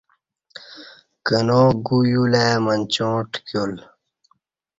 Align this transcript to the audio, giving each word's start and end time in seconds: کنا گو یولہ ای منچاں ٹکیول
کنا 1.25 1.61
گو 1.85 1.97
یولہ 2.11 2.41
ای 2.51 2.55
منچاں 2.63 3.17
ٹکیول 3.31 3.73